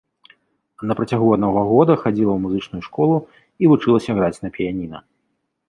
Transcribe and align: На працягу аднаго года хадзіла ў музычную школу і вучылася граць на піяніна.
На 0.91 0.95
працягу 0.99 1.27
аднаго 1.37 1.61
года 1.73 1.97
хадзіла 2.05 2.31
ў 2.33 2.39
музычную 2.47 2.81
школу 2.87 3.15
і 3.65 3.73
вучылася 3.75 4.11
граць 4.19 4.35
на 4.43 4.49
піяніна. 4.59 5.07